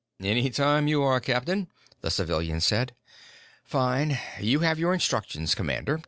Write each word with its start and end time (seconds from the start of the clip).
"Anytime 0.19 0.87
you 0.87 1.03
are, 1.03 1.19
captain," 1.19 1.67
the 2.01 2.09
civilian 2.09 2.59
said. 2.59 2.95
"Fine. 3.63 4.17
You 4.39 4.61
have 4.61 4.79
your 4.79 4.95
instructions, 4.95 5.53
commander. 5.53 5.99